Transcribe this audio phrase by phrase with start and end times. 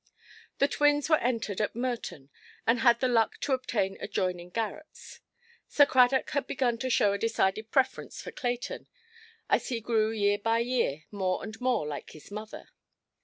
[0.57, 2.31] The twins were entered at Merton,
[2.65, 5.19] and had the luck to obtain adjoining garrets.
[5.67, 8.87] Sir Cradock had begun to show a decided preference for Clayton,
[9.47, 12.69] as he grew year by year more and more like his mother.